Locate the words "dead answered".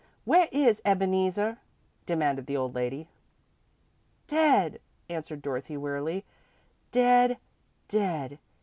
4.25-5.43